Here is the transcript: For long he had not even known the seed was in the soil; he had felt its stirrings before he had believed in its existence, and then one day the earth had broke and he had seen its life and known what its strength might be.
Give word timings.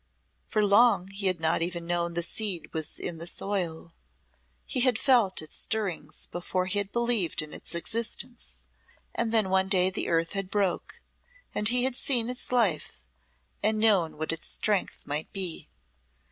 For 0.47 0.65
long 0.65 1.09
he 1.09 1.27
had 1.27 1.39
not 1.39 1.61
even 1.61 1.85
known 1.85 2.15
the 2.15 2.23
seed 2.23 2.73
was 2.73 2.97
in 2.97 3.19
the 3.19 3.27
soil; 3.27 3.93
he 4.65 4.79
had 4.79 4.97
felt 4.97 5.43
its 5.43 5.55
stirrings 5.55 6.25
before 6.31 6.65
he 6.65 6.79
had 6.79 6.91
believed 6.91 7.43
in 7.43 7.53
its 7.53 7.75
existence, 7.75 8.63
and 9.13 9.31
then 9.31 9.51
one 9.51 9.69
day 9.69 9.91
the 9.91 10.07
earth 10.09 10.33
had 10.33 10.49
broke 10.49 11.01
and 11.53 11.69
he 11.69 11.83
had 11.83 11.95
seen 11.95 12.31
its 12.31 12.51
life 12.51 13.03
and 13.61 13.77
known 13.77 14.17
what 14.17 14.31
its 14.31 14.47
strength 14.47 15.05
might 15.05 15.31
be. 15.33 15.69